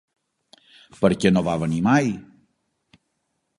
Per 1.03 1.11
què 1.25 1.31
no 1.35 1.45
va 1.49 1.55
venir 1.65 1.83
mai? 1.91 2.11